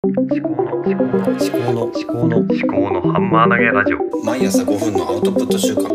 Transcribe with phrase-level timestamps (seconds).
[0.00, 5.92] 思考の思考の思考の思考の思考のハンマー投げラジオ毎朝5分のアウトプット週間思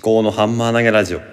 [0.00, 1.24] 考のハンマー投げラジオは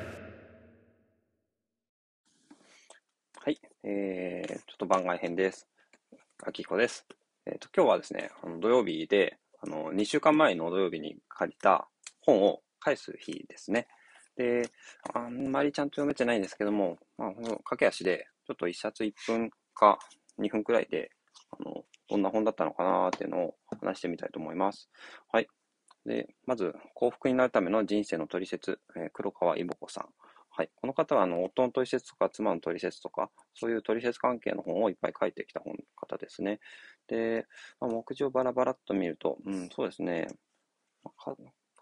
[3.51, 5.67] い、えー、ちょっと番外編です。
[6.43, 7.05] あきこです。
[7.45, 11.87] えっ、と、今日はですね、あの土曜日で、あの、2週間前の土曜日に借りた
[12.21, 13.85] 本を返す日ですね。
[14.35, 14.71] で、
[15.13, 19.99] あんまりちゃんと読めてないんですけども、まあ、ほんと駆け足で、ちょっと1冊1分か
[20.39, 21.11] 2分くらいで、
[21.59, 24.89] あの、どんな本だったのかなっていうのを話してみたいと思います。
[25.31, 25.47] はい。
[26.05, 30.05] で、まず、幸福になるための人生の取説、えー黒川いぼこさん。
[30.57, 30.69] はい。
[30.75, 36.59] この方は、あの、夫の取説とか、妻の取説とか、そういう取説関係の本をいっぱい書いてきた本方ですね。
[37.07, 37.45] で、
[37.81, 40.27] まあ、目次をバラバラっと見ると、うん、そうですね。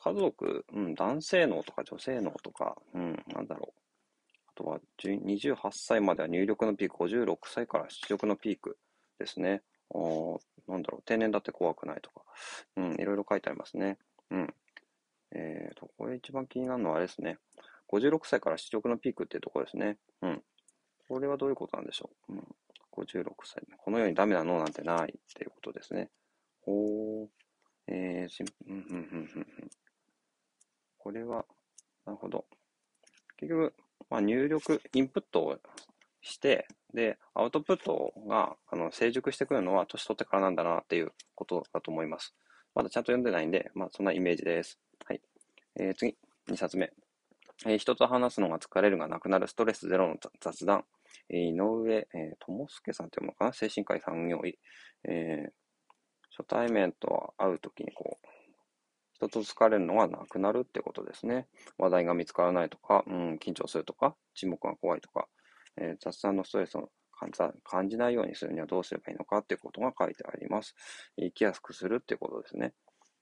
[0.03, 3.81] 家族、うん、男性脳とか女性脳とか、うん、なんだろう。
[4.47, 8.77] あとは、28歳までは入力のピーク、56歳から出力のピーク
[9.23, 9.61] ですね。
[9.93, 12.21] あーなんだろう、定年だって怖くないとか、
[12.77, 13.97] うん、いろいろ書いてありますね。
[14.31, 14.53] うん。
[15.35, 17.37] えーと、これ一番気になるのはあれですね。
[17.91, 19.97] 56歳から出力のピークっていうところですね。
[20.21, 20.43] うん。
[21.07, 22.33] これはどういうことなんでしょう。
[22.33, 22.55] うん、
[22.91, 23.63] 56歳。
[23.77, 26.09] このようにダメな脳なんてないっていうことですね。
[26.61, 27.27] ほー。
[27.87, 29.31] えー、し、ん、うん、うん、うん。
[29.35, 29.47] うん
[31.03, 31.45] これは、
[32.05, 32.45] なるほど。
[33.35, 33.73] 結局、
[34.09, 35.59] まあ、入力、インプットを
[36.23, 42.33] して、で、アウトプットがあの成熟してくるのは年取ってからなんだなっていうことだと思います。
[42.73, 44.79] まだちゃんと読んでないんで、まあ、そんなイメージです。
[45.05, 45.21] はい。
[45.79, 46.17] えー、次、
[46.49, 46.91] 2冊目。
[47.65, 50.85] えー人と話すのが疲れるがなくなるストレスゼロの雑談。
[51.29, 53.53] えー井上、えー、智介さんっていうのかな？
[53.53, 54.57] 精神科医産業医。
[55.03, 55.51] えー
[56.35, 58.27] 初対面と会うときにこう、
[59.13, 61.47] 人と疲れるのがなくなるってことですね。
[61.77, 65.27] 話題が見つからないとか、うん、緊張するとか、沈黙が怖いとか、
[65.77, 66.89] えー雑談のストレスを
[67.63, 70.75] 感じないようにするにはどうすればいいのかっていうことが書いてあります。
[71.17, 72.73] 生きやすくするっていうことですね。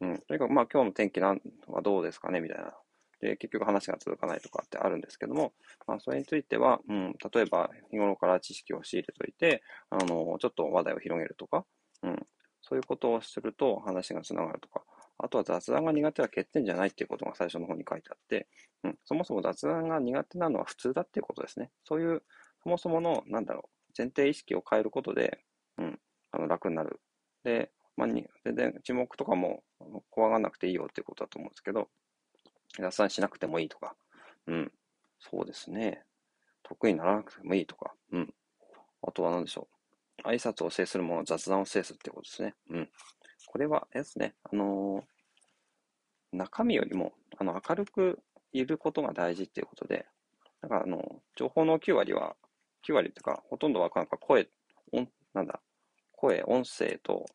[0.01, 0.17] うん。
[0.27, 2.73] とにかく、まあ今日の天気なんはどうですかねみたいな。
[3.19, 5.53] で、結局話が続かないとかってあるんですけども、
[5.87, 11.65] まあそれについては、うん、例えば日頃から知識を仕入れといて、あの、ちょっと話題を広げるとか、
[12.01, 12.27] うん、
[12.61, 14.83] そういうことをすると話がつながるとか、
[15.19, 18.47] あとは雑談が苦手は欠点じゃないっていうことが最初の方に書いてあって、
[18.83, 21.69] うん、そもそも雑談が苦手なのは普通だっていうことですね。
[21.83, 22.23] そういう、
[22.63, 25.39] そもそもの、なんだろう、前提意識を変えることで、
[25.77, 25.99] うん、
[26.31, 26.99] あの楽になる。
[27.43, 29.63] で、まあ、に全然沈黙とかも
[30.09, 31.89] 怖がらなくていいよっていうことだと思うんですけど、
[32.79, 33.95] 雑談しなくてもいいとか、
[34.47, 34.71] うん、
[35.19, 36.03] そうですね。
[36.63, 38.33] 得意にならなくてもいいとか、うん。
[39.01, 39.67] あとは何でしょ
[40.23, 40.27] う。
[40.27, 42.55] 挨拶を制するもの、雑談を制すってことですね。
[42.69, 42.89] うん。
[43.47, 44.35] これは、ですね。
[44.43, 45.03] あのー
[46.33, 48.19] 中身よりも、あの、明るく
[48.53, 50.05] いることが大事っていうことで、
[50.61, 52.35] だから、あの、情報の9割は、
[52.81, 54.47] 9割っていうか、ほとんどはなんか声、
[54.91, 55.59] 音、なんだ、
[56.13, 57.25] 声、音声と、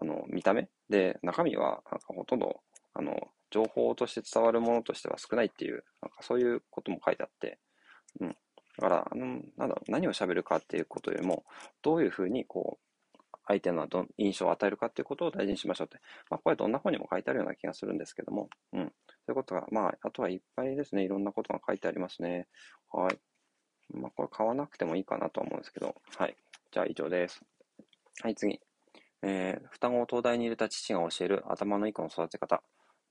[0.00, 0.68] あの、見た目？
[0.88, 2.60] で、中身は、なんかほとんど、
[2.94, 7.58] あの、情報として伝わるものとしては少ないっていう、なんかそういうことも書いてあって、
[8.20, 8.28] うん。
[8.28, 8.36] だ
[8.78, 11.44] から、あの、なんだ、何を喋るかっていうことよりも、
[11.82, 12.86] どういうふうに、こう、
[13.46, 15.98] 相手のど印象を与えるかっていうことを大事にしましょうって。
[16.30, 18.80] まあ、これどんな本にも書いてあるような気がするんですけども、うん。
[18.80, 22.46] そういうことが、まあ、あとはいっぱいですね、いろんなことが書いてありますね。
[22.92, 23.18] はい。
[23.94, 26.36] まあ、これ買わなくてもいいかなと思うんですけど、はい。
[26.70, 27.40] じゃあ以上です。
[28.22, 28.60] はい、次。
[29.22, 32.62] えー、双子を東大に入れた父が教える頭のいい子の育て方。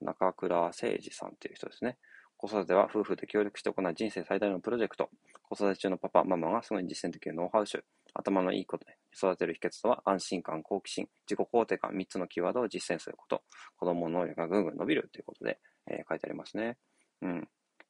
[0.02, 1.98] 中倉誠二さんっていう人ですね。
[2.38, 5.10] 子育ては夫婦で協力して行う人生最大のプロジェクト。
[5.44, 7.84] 子育て中のパパ、ママがすぐに実践できるノウハウ集。
[8.14, 13.44] 頭のいい子で育てる秘訣とは安心感、好奇心、自己肯定感、3つのキーワードを実践すること。
[13.78, 16.78] 子供の能力がぐんぐん伸びるということで、えー書いてありますね。
[17.22, 17.48] うん。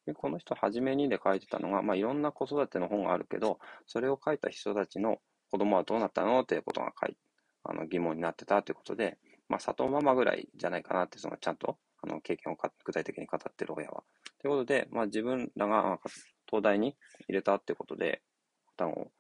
[0.10, 5.20] でこの人、はじめにで書いてたのが、まあ、いろんな子育ての本があるけど、それを書いた人たちの
[5.52, 7.18] 子供はどうなったのっていうことが書い
[7.64, 9.18] あの疑問になってたということで、
[9.50, 14.04] まあ、佐藤ママぐらいじゃないかなって、そのちゃんとあの経験を具体的に語ってる親は。
[14.42, 16.00] ということで、まあ、自分らが
[16.48, 16.96] 東大に
[17.28, 18.24] 入れたってことで、
[18.70, 19.12] 負担を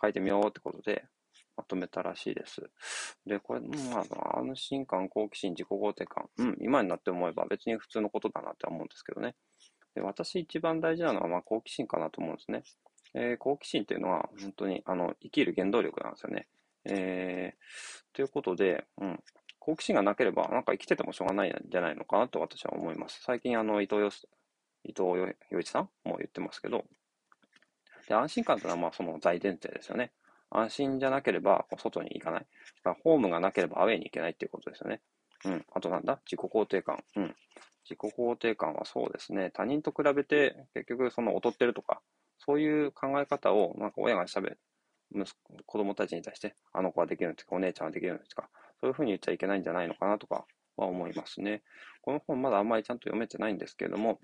[0.00, 1.04] 書いてみようってことで、
[1.58, 2.62] まとめたらしいです。
[3.26, 6.28] で、これ、まあ、安心感、好奇心、自己肯定感。
[6.38, 9.34] うん、今になって思えば別に普通のことだなって思うんですけどね。
[9.98, 12.62] で私一番大事なのは、まあ、好奇心かなと思うんですね。
[13.14, 16.46] えー好奇心っていうのは、本当に、あの、生きる原動力なんですよね。
[16.84, 19.18] えー、ということで、うん。
[19.58, 23.20] 好奇心がなければ、なんか生きててもしょうがないんじゃないのかなと私は思います。
[23.24, 24.10] 最近、あの、伊藤よ、
[24.84, 26.84] 伊藤洋一さんも言ってますけど、
[28.08, 30.12] で、安心感というのは、まあ、その大前提ですよね。
[30.50, 32.40] 安心じゃなければ、外に行かない。
[32.40, 35.00] だからホームがなければアウェイに行けないっていうことですよね。
[35.44, 35.66] うん。
[35.72, 36.20] あとなんだ？
[36.24, 37.04] 自己肯定感。
[37.16, 37.36] うん。
[37.88, 39.50] 自己肯定感はそうですね。
[39.50, 42.02] 他人と比べて、結局、その劣ってるとか、
[42.38, 44.58] そういう考え方を、なんか親がしゃべ、
[45.14, 48.50] 息子、子供たちに対して、あの子はできるんですか、お姉ちゃんはできるんですか、
[48.80, 50.46] そういうふうに言っちゃいけないんじゃないのかなとか
[50.76, 51.62] は思いますね。
[52.02, 54.20] この本まだあんまりちゃんと読めてないんですけれども、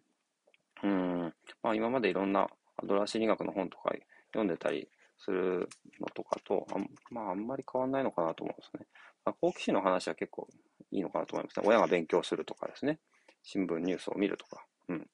[0.83, 3.95] うん、まあ今までいろんなアドラー心理学の本とか
[4.33, 4.89] 読んでたり
[5.19, 5.69] する
[6.01, 6.79] のとかと、あ
[7.11, 8.87] まああんまり変わんないのかなと思うんですね。
[9.25, 10.49] まあ、好奇心の話は結構
[10.91, 11.67] いいのかなと思いますね。
[11.67, 12.99] 親が勉強するとかですね。
[13.45, 14.65] 新聞、ニュースを見るとか。
[14.89, 15.07] うん。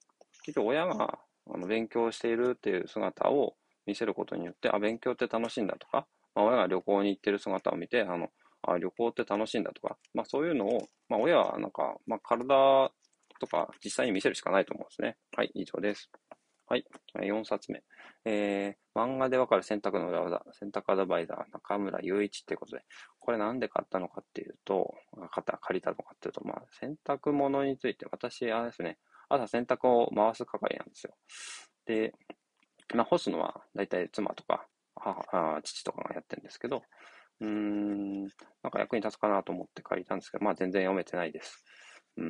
[0.44, 1.18] 結局親が
[1.52, 3.54] あの勉強しているっていう姿を
[3.86, 8.28] 見せることによって、あ、勉強って楽しいんだとか、まあ、親が旅行に行ってる姿を見て、あの、
[8.62, 12.92] あ、旅行って楽しいんだとか、まあそういうのを、まあ親はなんか、まあ体
[13.40, 15.16] とか実際に見せるしかないと思うんですね。
[15.36, 16.10] はい、以上です。
[16.66, 16.84] はい、
[17.14, 17.82] 4冊目。
[18.24, 22.84] えー、漫画でわかる選択の裏技、選択アドバイザー、中村雄一ってことで、
[23.30, 24.92] これなんで買ったのかっていうと、
[25.30, 28.98] 買った、借りたのかっていうと、まあ、洗濯物について、私、あれですね、
[29.28, 31.14] 朝洗濯を回す係なんですよ。
[31.86, 32.12] で、
[32.92, 34.66] まあ、干すのは、だいたい妻とか、
[34.96, 36.82] 母、父とかがやってるんですけど、
[37.38, 38.30] うーん、なん
[38.72, 41.64] か役に立つかなと思って借りたんですけど、まあ全然読めてないです。
[42.16, 42.28] うん。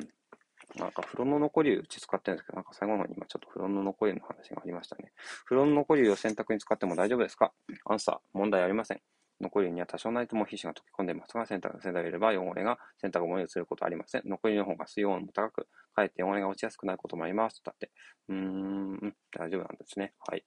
[0.75, 5.13] なんか風呂の残り湯うち使ってるんですけど、なんか最後の方に今ちょっと風呂の残り湯の話がありましたね。
[5.45, 7.51] 風呂の残り湯を洗濯に使っても大丈夫ですか？
[7.85, 9.01] アンサー、問題ありません。
[9.41, 14.21] 残りには多少ないとも皮脂が溶け込んでいますが、洗濯、洗濯を入れれば汚れが洗濯物に移ることはありません。
[14.25, 17.61] 残りの方が水温も高く、かえって汚れが落ちやすくなることもあります。
[17.63, 17.91] だって。
[18.29, 20.13] うーん、大丈夫なんですね。
[20.27, 20.45] はい。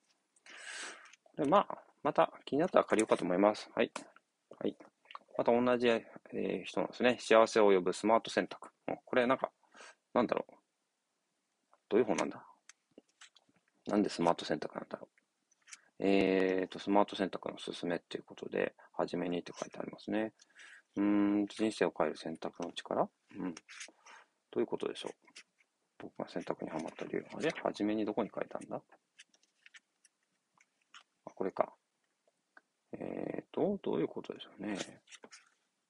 [1.37, 3.69] でまあ、また気になったら借りようかと思います。
[3.75, 3.91] はい。
[4.61, 4.77] はい。
[5.37, 7.17] また同じ、えー、人なんですね。
[7.19, 8.71] 幸せを呼ぶスマート選択。
[9.05, 9.51] これなんか、
[10.13, 10.55] なんだろう。
[11.89, 12.45] どういう本なんだ
[13.87, 15.14] なんでスマート選択なんだろう。
[16.01, 20.33] えーと、スマート選択のすすめっていうことで、はじめにって書いてありますね。
[20.97, 23.09] うん、人生を変える選択の力？
[23.37, 23.55] うん。
[23.55, 23.61] ど
[24.57, 25.13] ういうことでしょう？
[25.99, 27.25] 僕が選択にはまった理由。
[27.35, 28.77] あれはじめにどこに書いたんだ？
[31.27, 31.75] あ、これか。
[32.93, 34.77] えーと、どういうことでしょうね。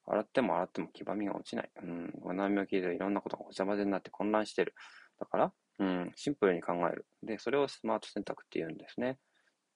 [0.07, 1.69] 洗っても洗っても黄ばみが落ちない。
[1.83, 2.13] うん。
[2.23, 4.73] お悩みを聞いていろんなことがごちゃ混ぜになって混乱してる。
[5.19, 7.07] だから、うん、シンプルに考える。
[7.23, 9.17] で、それをスマート選択って言うんですね。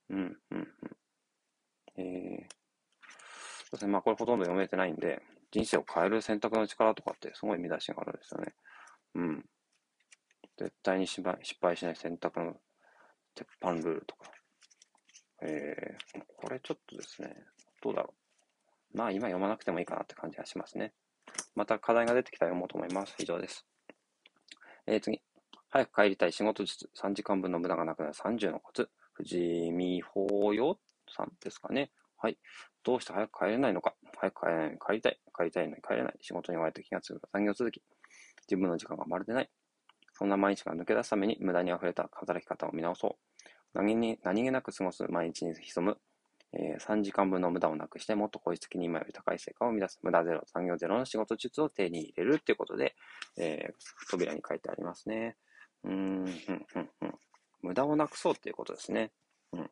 [0.09, 0.67] うん、うん、うん。
[1.97, 2.55] えー、
[3.69, 3.91] そうですね。
[3.91, 5.21] まあ、これほとんど読めてないんで、
[5.51, 8.53] 人生を変える選択の力とかってすごい見出しがあるんですよね。
[9.15, 9.45] うん。
[10.57, 12.55] 絶対に失敗失敗しない選択の
[13.33, 14.31] 鉄板ルールとか。
[15.41, 17.33] えー、これちょっとですね、
[17.81, 18.13] どうだろ
[18.93, 18.97] う。
[18.97, 20.93] まあ今読まなくてもいいかなって感じがしますね。
[21.55, 23.15] また課題が出てきたら読もうと思います。
[23.19, 23.65] 以上です。
[24.85, 25.21] えー、次。
[25.69, 26.89] 早く帰りたい仕事術。
[26.97, 28.89] 3時間分の無駄がなくなる30のコツ。
[29.19, 30.79] 藤見法よ
[31.13, 31.91] さんですかね。
[32.17, 32.37] はい。
[32.83, 33.95] どうして早く帰れないのか。
[34.17, 35.19] 早く帰れないのに帰りたい。
[35.37, 36.13] 帰りたいのに帰れない。
[36.21, 37.81] 仕事に追われて気がつく残業続き。
[38.47, 39.49] 自分の時間がまるでない。
[40.13, 43.47] そんな毎日から抜け出すために無駄に溢れた働き方を見直そう。
[43.73, 45.97] 何に何気なく過ごす毎日に潜む、
[46.53, 52.95] えー、3時間分の無駄をなくして、もっと効率的に今より高い成果を生み出す、無駄ゼロ、産業ゼロの仕事術を手に入れるっていうことで、
[53.37, 55.35] えー、扉に書いてありますね。
[55.83, 57.13] うーん、うん、うん、うん。
[57.61, 59.11] 無駄をなくそうっていうことですね。
[59.53, 59.69] うん。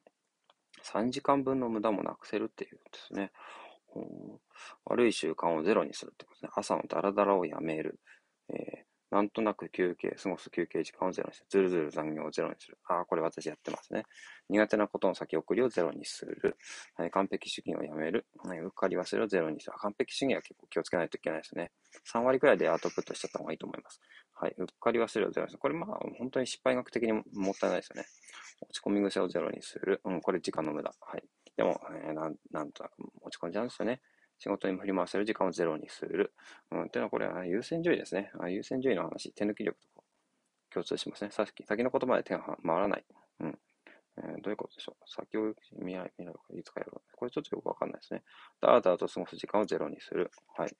[0.83, 3.31] 3時間分の無駄もなくせるっていうことですね。
[4.85, 6.51] 悪い習慣をゼロにするってことですね。
[6.55, 7.99] 朝のダラダラをやめる。
[8.49, 11.47] えー、なんとなく休憩、過ごす休憩時間をゼロにする。
[11.49, 12.77] ずるずる残業をゼロにする。
[12.87, 14.03] ああ、これ私やってますね。
[14.49, 16.57] 苦手なことの先送りをゼロにする。
[16.95, 18.25] はい、完璧主義をやめる。
[18.43, 19.73] はい、うっかり忘れをゼロにする。
[19.77, 21.71] 完璧主義は結構気をつけないといけないですね。
[22.13, 24.01] 3割くらいでアウトプットしちゃった方がいいと思います。
[24.39, 25.59] はい、うっかり忘れをゼロにする。
[25.59, 27.23] これまあ、本当に失敗学的にもっ
[27.59, 28.07] たいないですよね。
[28.61, 30.01] 落ち込み癖をゼロにする。
[30.05, 30.93] うん、これ時間の無駄。
[31.01, 31.23] はい。
[31.55, 34.01] でも、えー、なん、なんとなく落ち込んじゃうんですよね。
[34.39, 36.33] 仕事に振り回せる時間をゼロにする。
[36.71, 38.31] うん、っていうのはこれは優先順位ですね。
[38.47, 40.03] 優先順位の話、手抜き力と
[40.71, 41.31] 共通しますね。
[41.31, 43.05] さっき、先の言葉で手が回らない。
[43.39, 43.59] うん。
[44.19, 45.09] えー、どういうことでしょう。
[45.09, 47.15] 先を見ない、見ないいつかやろう。
[47.15, 48.23] これちょっとよくわかんないですね。
[48.61, 50.31] だらだらと過ごす時間をゼロにする。
[50.55, 50.75] はい。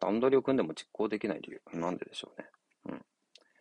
[0.00, 1.60] 段取りを組んでも実行できない理由。
[1.78, 2.48] なんででしょうね。
[2.86, 3.02] うん。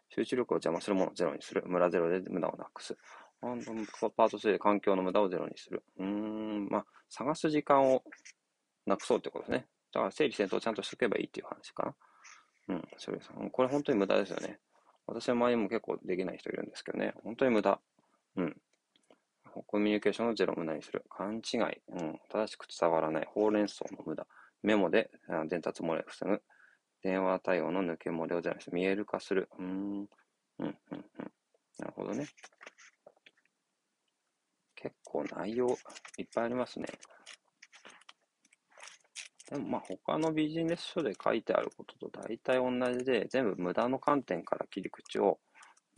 [0.09, 1.63] 集中力を邪魔するものをゼロにする。
[1.65, 2.95] ムラゼロで無駄をなくす。
[3.41, 5.83] パート3で環境の無駄をゼロにする。
[5.97, 8.03] うーん、まあ、探す時間を
[8.85, 9.67] なくそうってことですね。
[9.93, 11.95] だから整理整頓をちゃんとしとけばいいっていう話か
[12.67, 12.75] な。
[12.75, 13.49] うん、それさん。
[13.49, 14.59] これ本当に無駄ですよね。
[15.05, 17.13] 私の周りも結構できない人いるんですけどね。
[17.23, 17.79] 本当に無駄。
[18.37, 18.55] うん。
[19.67, 21.03] コミュニケーションのゼロ無駄にする。
[21.09, 21.61] 勘違い。
[21.89, 22.19] うん。
[22.31, 23.27] 正しく伝わらない。
[23.29, 24.25] ほうれん草の無駄。
[24.63, 25.11] メモで
[25.49, 26.41] 伝達漏れを防ぐ。
[27.03, 28.75] 電話対応の抜け漏れをゼロにする。
[28.75, 29.49] 見える化する。
[29.59, 29.67] うん。
[29.67, 30.07] うん、
[30.59, 31.05] うん、うん。
[31.79, 32.25] なるほどね。
[34.75, 35.67] 結構内容
[36.17, 36.87] いっぱいありますね。
[39.49, 45.39] でもまあ他のビジネス書で書いてあることと大体同じで、全部無駄の観点から切り口を、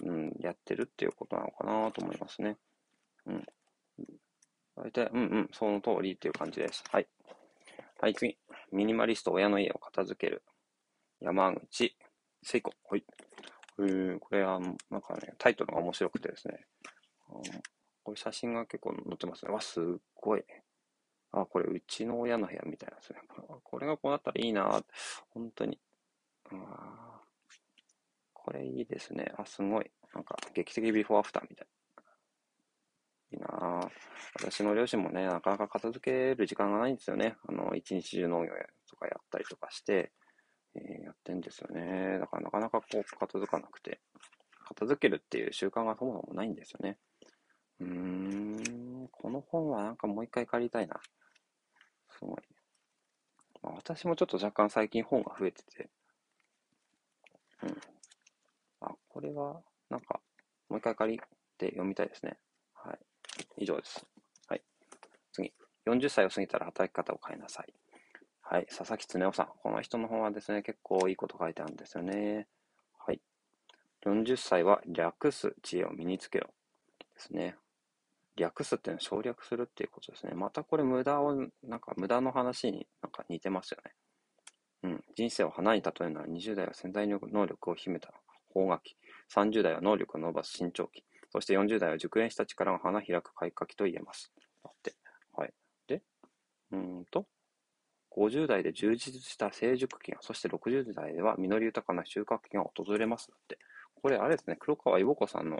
[0.03, 2.57] うん、やってるっていうことなのかなと思いますね。
[3.27, 3.45] うん。
[4.75, 6.83] 大体、うんうん、その通りっていう感じです。
[6.91, 7.07] はい。
[8.01, 8.37] はい、次。
[8.71, 10.43] ミニマリスト、親の家を片付ける。
[11.21, 11.95] 山口
[12.43, 12.71] 聖子。
[12.89, 13.03] はい。
[13.79, 16.65] えー、これは、なんかね、タイトルが面白くてですね。
[18.03, 19.51] これ写真が結構載ってますね。
[19.51, 19.83] わ、すっ
[20.15, 20.43] ごい。
[21.31, 23.19] あ、これうちの親の部屋みたいなんですね。
[23.63, 24.83] これがこうなったらいいな
[25.31, 25.79] 本当に。
[26.51, 27.21] あ
[28.33, 29.33] これいいですね。
[29.37, 29.91] あ、すごい。
[30.13, 31.67] なんか、劇的ビフォーアフターみたい。
[33.35, 33.91] いな。
[34.35, 37.35] 私の両親もね、なかなか片付ける時間がないんですよね。
[37.47, 38.51] あの、一日中農業
[38.89, 40.11] とかやったりとかして、
[40.75, 42.19] えーやってんですよね。
[42.19, 43.99] だからなかなかこう、片付かなくて。
[44.67, 46.97] 片付けるっていう習慣がそもそもないんですよね。
[47.79, 50.99] うーん、この本はなんかもう一回借りたいな。
[52.09, 52.37] すごい。
[53.61, 55.89] まあ、私もちょっと若干最近本が増えてて。
[57.63, 57.77] うん。
[58.81, 60.19] あ、これは、なんか、
[60.69, 61.19] もう一回借り
[61.57, 62.37] て読みたいですね。
[63.57, 64.05] 以上です。
[64.47, 64.61] はい。
[65.31, 65.53] 次。
[65.85, 67.73] 40歳を過ぎたら働き方を変えなさい。
[68.41, 68.65] はい。
[68.67, 69.47] 佐々木恒夫さん。
[69.61, 72.47] この人の本はですね、結構いいこと書いてあるんですよね。
[72.97, 73.21] はい。
[74.05, 76.49] 40歳は略す知恵を身につけろ。
[77.15, 77.55] ですね。
[78.35, 80.33] 略すっていうのは省略するっていうことですね。
[80.33, 83.93] またこれ無駄を、なんか無駄の話になんか似てますよね。
[84.83, 85.03] うん。
[85.15, 88.13] 人生を花に例えるなら20代は潜在能力を秘めた
[88.53, 88.97] 邦楽器。
[89.33, 91.04] 30代は能力を伸ばす伸長期。
[91.35, 94.31] そして40代は熟練した力が花開く開花期と言えます。
[94.63, 94.93] だって。
[95.35, 95.53] はい。
[95.85, 96.01] で、
[96.71, 97.25] うんと、
[98.15, 103.27] 50代で充実した成熟期が、そして60代では実り豊かな収穫期が訪れます。
[103.27, 103.59] だって。
[104.01, 105.59] これあれですね、黒川伊保子さんの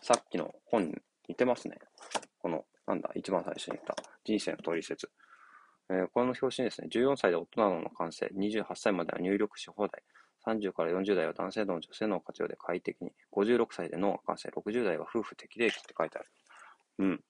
[0.00, 0.96] さっきの本に
[1.28, 1.78] 似てますね。
[2.40, 5.10] この、なんだ、一番最初に言った人生の取説。
[5.90, 10.02] えーこの表紙にですね、14歳で大人の完成、28歳までは入力し放題、
[10.46, 16.28] 30から40代は男性脳、女性脳活用で快適に、56歳で脳が完成、60代は夫婦適齢期って書いてある。
[16.98, 17.24] うん。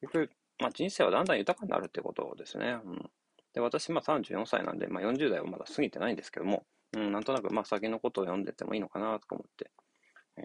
[0.00, 2.78] 結局、まあ人生はだんだん豊かになるってことですね。
[2.84, 3.10] うん。
[3.54, 6.64] で、私、まあ34歳なんで、まあ40代はまだ過ぎてないんですけども、
[6.96, 9.70] うん、なんとなく、まあ先のことを読んでてもいいのかなとか思って、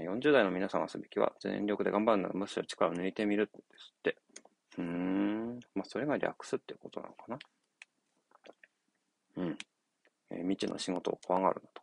[0.02, 4.18] 40代の皆さんがすべきは、全力で頑張るならむしろ力を抜いてみるですって。
[4.78, 5.60] うーん。
[5.76, 7.38] まあ、それが略すってことなのかな。
[9.38, 9.58] うん。
[10.32, 11.83] えー未知の仕事を怖がるなと。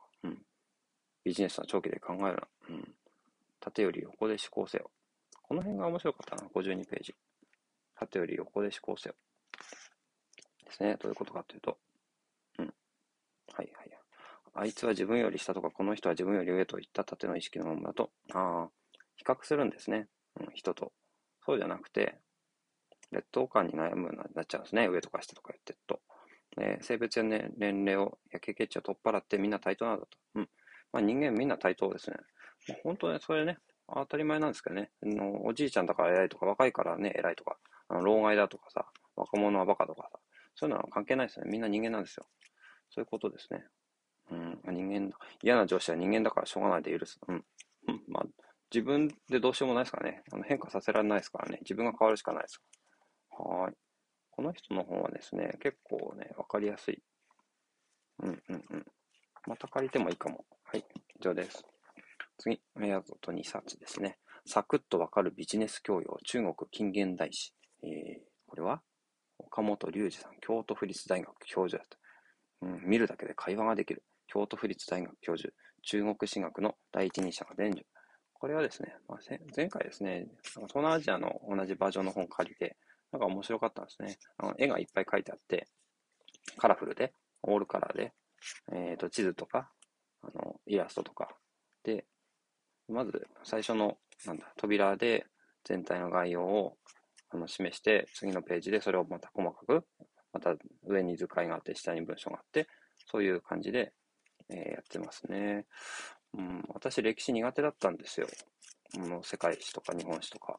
[1.25, 2.41] ビジネスは長期で考えるな。
[2.71, 2.95] うん。
[3.61, 4.91] 縦より横で思考せよ。
[5.43, 6.49] この辺が面白かったな。
[6.51, 7.15] 52ページ。
[7.97, 9.15] 縦より横で思考せよ。
[10.65, 10.97] ですね。
[11.01, 11.79] どういうことかというと。
[12.59, 12.75] うん。
[13.53, 13.91] はいはい。
[14.55, 18.71] あいつは自分より下とか、この人は自分より上といった縦の意識のままだと、ああ、
[19.17, 20.09] 比較するんですね。
[20.41, 20.93] うん、人と。
[21.45, 22.19] そうじゃなくて、
[23.13, 24.89] 劣等感に悩むようになっちゃうんですね。
[24.89, 26.01] 上とか下とか言ってると。
[26.59, 30.19] えー性別や、ね、年齢を、や経験値を取っ払ってみんな対等なんだと。
[30.35, 30.49] うん。
[30.93, 32.17] まあ人間みんな対等ですね。
[32.69, 33.59] まあ本当ね、それね、
[33.93, 34.91] 当たり前なんですけどね。
[35.03, 37.57] のおじいちゃんだから偉いとか、若いからね、偉いとか、
[37.89, 40.19] あの老害だとかさ、若者はバカとかさ、
[40.55, 41.47] そういうのは関係ないですね。
[41.51, 42.27] みんな人間なんですよ。
[42.91, 43.65] そういうことですね。
[44.31, 45.17] うん、人間だ。
[45.43, 47.19] 嫌な上司は人間だからしょうがないで許す。
[47.27, 47.45] うん。
[47.89, 48.27] うん、まあ、
[48.73, 50.23] 自分でどうしようもないですからね。
[50.33, 51.59] あの変化させられないですからね。
[51.63, 52.63] 自分が変わるしかないです。
[53.31, 53.75] はい。
[54.31, 57.03] この人の本はですね、結構ね、わかりやすい。
[58.23, 58.87] うんうんうん。
[59.47, 60.45] また借りてもいいかも。
[61.21, 61.63] 以上です。
[62.39, 64.17] 次、メアゾと2冊ですね。
[64.47, 67.53] サクッとわかるビジネス教養、中国近現代史。
[67.83, 68.81] えー、これは？
[69.37, 71.99] 岡本隆二さん、京都府立大学教授だった。
[72.63, 74.03] うん、見るだけで会話ができる。
[74.29, 77.87] 京都府立大学教授、中国史学の第一人者が伝授。
[78.33, 79.19] これはですね、まあ、
[79.55, 82.79] 前回ですね、東南アジアの同じバージョンの本を借りて、
[83.13, 84.17] なんか面白かったんですね。
[84.39, 85.69] あの絵がいっぱい描いてあって、
[86.57, 87.13] カラフルで、
[87.43, 88.15] オールカラーで、
[88.73, 89.71] えっ、と、地図とか、
[90.23, 91.29] あの、イラストとか。
[91.83, 92.05] で、
[92.89, 95.27] まず最初の、なんだ、扉で
[95.65, 96.77] 全体の概要を
[97.31, 99.85] あの示して、次のページでそれをまた細かく、
[100.33, 100.55] また
[100.87, 102.69] 上に図解があって、下に文章があって、
[103.07, 103.93] そういう感じで、
[104.49, 105.67] えーやってますね。
[106.35, 108.27] うん、私歴史苦手だったんですよ。
[108.97, 110.59] あの世界史とか日本史とか。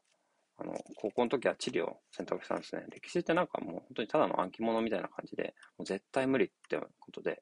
[0.57, 2.85] あの、高校の時は地理を選択したんですね。
[2.89, 7.41] 歴史ってなんかもう本当にただの暗記物みたいな感じで、もう絶対無理ってことで、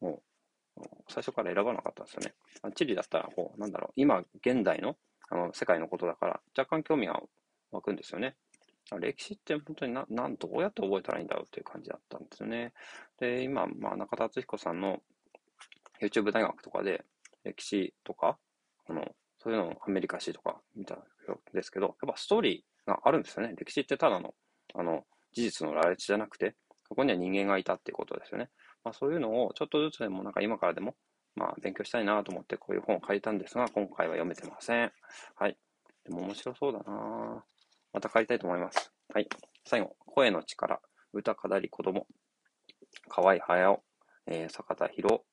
[0.00, 0.22] も、
[1.08, 2.34] 最初から選ばなかったんですよね。
[2.62, 4.96] あ地理だったら、こう、なんだろう、今、現代の、
[5.30, 7.20] あの、世界のことだから、若干興味が
[7.72, 8.36] 湧くんですよね。
[9.00, 12.72] 歴史って本当にな、なん、どうやって覚えたらいいんだろうっていう感じだったんですよね。
[13.18, 15.00] で、今、まあ、中田敦彦さんの
[16.00, 17.04] YouTube 大学とかで、
[17.44, 18.38] 歴史とか、
[18.88, 20.98] あの、そういうのをアメリカ史とか見たん
[21.52, 23.54] ですけど、やっぱストーリーがあるんですよね。
[23.56, 24.34] 歴史ってただの、
[24.74, 26.54] あの、事実の羅列じゃなくて、
[26.88, 28.50] そこには人間がいたっていうことですよね。
[28.86, 30.94] まあそういうのをちょっとずつでもなんか今からでも、
[31.34, 34.92] まあ勉強したいなと思ってこういう本を借りたんですが、今回は読めてません。
[35.34, 35.58] はい。
[36.04, 37.44] でも面白そうだな
[37.92, 38.92] また借りたいと思います。
[39.12, 39.28] はい。
[39.64, 40.80] 最後、声の力、
[41.12, 42.06] 歌語り子供、
[43.08, 43.80] 河合隼、
[44.28, 45.24] えー、坂田博、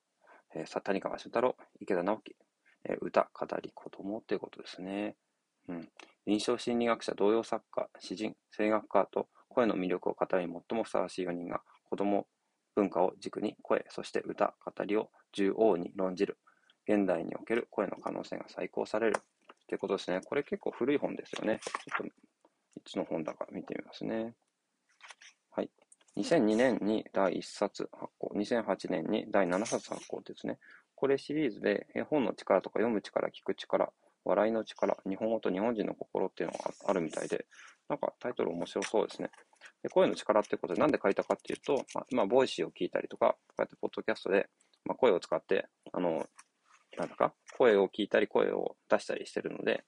[0.55, 2.35] えー、谷川俊太郎、池田直樹、
[2.85, 5.15] えー、歌語り子供ということですね。
[5.67, 5.89] うん。
[6.25, 12.25] 臨床心理学者、童謡作家、詩人、声楽家と声の魅力を語り最もふさわしい4人が子供
[12.75, 16.37] 文化を軸に声、そして歌、語りを縦横に論じる。
[16.87, 19.15] 現代における声の可能性が再考される。
[19.67, 20.21] ということですね。
[20.25, 21.59] これ結構古い本ですよね。
[21.63, 22.11] ちょっと、い
[22.85, 24.35] つの本だか見てみますね。
[25.51, 25.69] はい。
[26.17, 30.59] 2002年に第1冊発行、2008年に第7冊発行ですね。
[30.95, 33.91] これシリーズで絵本の力とか読む力、聞く力、
[34.25, 37.45] 笑いの力、日本語と日本人の心っていうのがあるみたいで、
[37.89, 39.31] なんかタイトル面白そうですね。
[39.83, 44.49] で声の力ってことでなんで書いたかっていうと、まあ、今、 Voicy を聞いたりとか、こうやってポッドキャストで、
[44.85, 46.25] まあ、声を使って、あの、
[46.97, 49.83] なんだか、声を聞いたり声を出したりしてるので、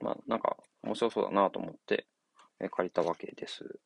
[0.00, 2.06] まあ、なんか面白そうだなと思って、
[2.60, 3.80] え借りたわけです。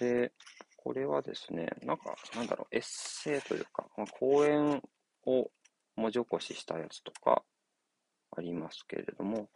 [0.00, 0.32] で、
[0.76, 4.82] これはですね、なんか、なんだろう、エッセイというか、まあ、講演
[5.26, 5.50] を
[5.94, 7.44] 文字起こししたやつとか
[8.36, 9.48] ありますけれども、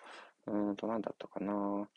[0.46, 1.88] うーんと、なんだったかな。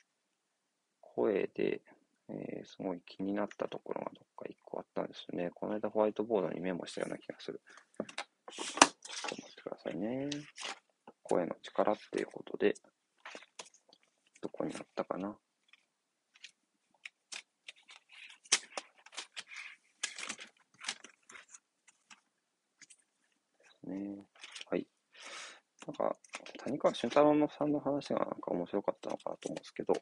[1.02, 1.82] 声で、
[2.30, 5.52] えー、すごい気になったところがどっか一個あったんですよね。
[5.54, 7.62] この間ホワイトボードにメモしたような気がする。
[8.52, 10.30] ちょっと待ってくださいね。
[11.24, 12.76] 声の力っていうことで、
[14.42, 15.38] どこにあったかな。
[23.60, 24.26] ですね。
[24.70, 24.88] はい。
[25.86, 26.16] なんか、
[26.60, 29.94] 谷川俊太郎さんの話がなんか面白かったのかなと思うんですけど、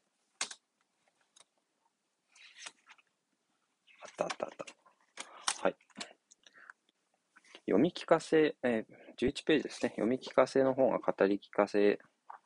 [4.02, 4.66] あったあったあった。
[5.64, 5.76] はい。
[7.76, 9.90] 読み聞かせ、えー、11ページですね。
[9.90, 12.00] 読み聞かせの方が語り聞かせ、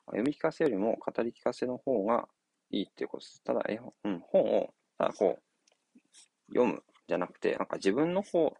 [0.06, 2.26] 読み聞かせよりも語り聞かせの方が
[2.70, 3.42] いいっていうことです。
[3.44, 8.56] ただ、えうん、本を、ただこう、読むじゃなくて、なんか自分の方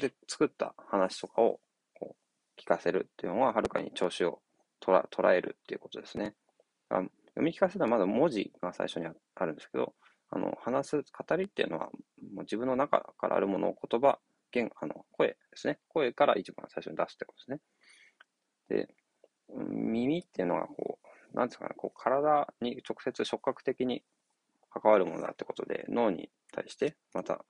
[0.00, 1.60] で作った話とかを
[1.92, 4.40] こう聞かせるっていうのは、はるかに調子を
[4.82, 6.34] 捉捉えるっていうことですね。
[6.88, 9.92] 読み聞かせはまだ文字が最初にあるんですけど、
[10.30, 11.90] あの、話す、語りっていうのは、
[12.32, 14.18] もう自分の中からあるものを言葉、
[14.52, 15.78] 言、あの、声ですね。
[15.88, 17.60] 声から一番最初に出すってことで
[18.68, 18.86] すね。
[18.86, 18.94] で、
[19.48, 20.98] 耳っていうのは、こ
[21.32, 24.02] う、なんですかね、こう、体に直接触覚的に
[24.70, 27.44] 関わるものだってことで、脳に対して、また、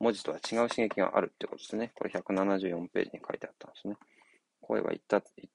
[0.00, 1.92] 文字とは違う刺激があるってことですね。
[1.94, 3.96] これ174ページに書いてあったんですね。
[4.60, 5.00] 声は1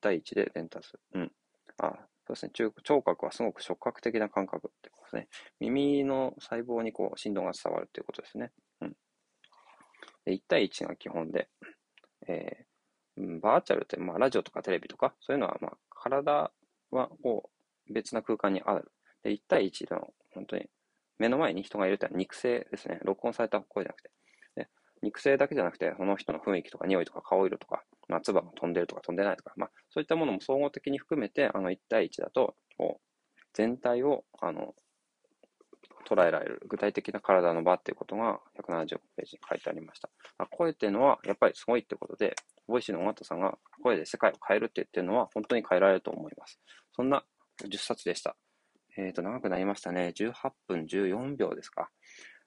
[0.02, 1.00] 対1で伝達する。
[1.14, 1.32] うん。
[1.78, 1.94] あ、
[2.28, 2.52] そうですね。
[2.84, 5.28] 聴覚はすごく触覚的な感覚ってことですね。
[5.60, 8.52] 耳の細胞にこう振動が伝わるっていうことですね。
[10.26, 11.50] で1対1が基本で、
[12.28, 16.52] えー、バーチャルって、まあ、ラジオとかテレビとか、そういうのは、まあ、体
[16.92, 17.50] はこ
[17.90, 18.92] う別な空間にある。
[19.24, 20.70] で、1対1の、本当に、
[21.20, 23.00] 目の前に人がいるってのは肉声ですね。
[23.04, 24.10] 録音された声じゃなくて。
[24.56, 24.68] で
[25.02, 34.74] 肉声だけじゃなくて、その人の雰囲気とか匂いとか顔色とか、まあ、唾が飛んでるとか飛んでないとか、まあ、そういったものも総合的に含めて、あの、1対1だと、こう、全体を、あの、
[36.04, 40.10] 捉えられる具体的な体の場っていうことが170ページに書いてありました。
[40.52, 42.36] 声っていうのはやっぱりすごいってことで、
[42.68, 46.60] Voicy の緒方さんが声で世界を変えるって言ってるのは本当に変えられると思います。
[46.96, 47.24] そんな
[47.64, 48.36] 10冊でした。
[48.98, 50.14] えっ、ー、と、長くなりましたね。
[50.16, 50.34] 18
[50.68, 51.90] 分14秒ですか。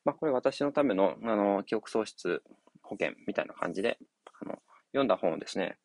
[0.04, 2.42] まあ、これ私のための、あの、記憶喪失
[2.82, 3.98] 保険みたいな感じで、
[4.40, 4.58] あの、
[4.92, 5.76] 読んだ本をですね、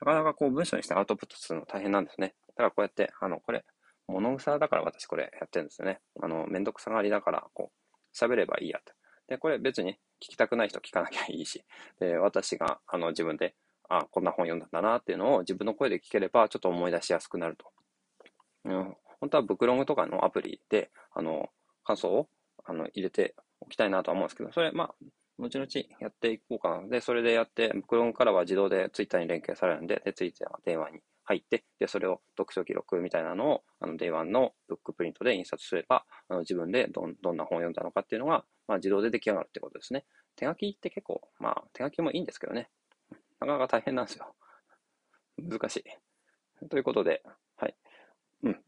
[0.00, 2.34] なかなかこう文章にしてアウトプットするの大変なんですね。
[2.48, 3.64] だからこうやって、あの、これ、
[4.10, 6.00] 物草だから私これやってるんですよね。
[6.20, 8.92] あの、めんどくさがりだから、こう、喋ればいいやと。
[9.28, 11.64] で、これ別に聞きたくない人聞かなきゃいいし、
[12.00, 13.54] で、私が、あの、自分で、
[13.88, 17.66] あ、こんな本読んだんだなっていうのを自分の声で聞ければ、ちょっと思い出しやすくなると。
[18.64, 21.48] うん、本当はブクログとかのアプリで、あの、
[21.84, 22.28] 感想を、
[22.64, 24.94] あの、入れておきたいなとは思うんですけど、それ、まあ、
[25.38, 25.66] 後々
[26.00, 26.88] やっていこうかな。
[26.88, 40.04] で、それでやって、ブクログからは自動でツイッターに連携されるんで、で、ツイッターで Day One に入って、で、それを読書記録みたいなのを、あの、 Day One のブックプリントで印刷すれば、あの自分でどどんな本を読んだのかっていうのが、まあ、自動で出来上がるってことですね。
[40.34, 42.68] 手書きって結構、まあ、手書きもいいんですけどね。
[43.38, 44.34] なかなか大変なんですよ。
[45.38, 46.68] 難しい。
[46.68, 47.22] ということで、
[47.56, 47.74] はい。
[48.42, 48.60] うん。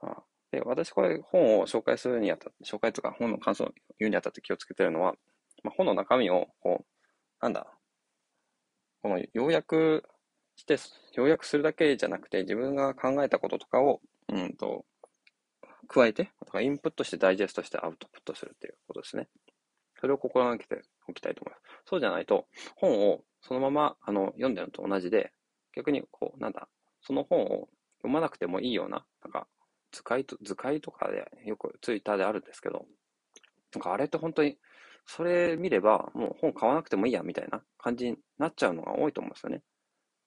[0.00, 5.14] あで私、これ本を紹介するにあたって、紹介とか本の感想を言うにあたって気をつけてるのは、
[5.62, 6.86] まあ、本の中身を、こう、
[7.40, 7.66] なんだ、
[9.02, 10.04] この要約
[10.56, 10.76] して、
[11.14, 14.84] 要約するだけじゃなくて、自分が考えたこととかを、うんと、
[15.88, 19.28] 加えて、インプットしてダイジェストしてアウトプットするっていうことですね。
[20.00, 21.62] それを心がけておきたいと思います。
[21.86, 25.32] そうじゃないと、本をそのままあの読んでるのと同じで、
[25.76, 26.68] 逆にこう、なんだ、
[27.00, 29.46] その本を読まなくてもいいような、なんか、
[29.92, 32.86] 図解と、図解とかでよくツイッターであるんですけど、
[33.74, 34.58] なんかあれって本当に、
[35.06, 39.62] それ見ればもう本買わなくてもいいやみたいな感じになっちゃうのが多いと思うんですよね。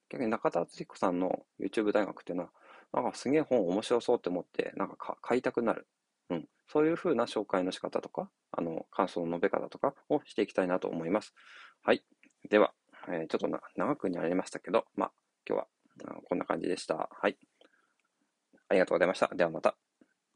[0.09, 2.49] 逆に中田敦彦さんの YouTube 大学っていうのは、
[2.93, 5.87] なんかすげえ本面白そうって思って、なんか買いたくなる。
[6.29, 6.47] うん。
[6.67, 11.33] そういうふうな紹介の仕方とか、あの、感想の述べ方とかをしていきたいなと思います。
[11.83, 12.03] はい。
[12.49, 12.73] では、
[13.07, 15.11] えー、ちょっと長くになりましたけど、まあ、
[15.47, 15.67] 今日は
[16.29, 17.09] こんな感じでした。
[17.11, 17.37] はい。
[18.69, 19.29] ありがとうございました。
[19.33, 19.86] ではまた。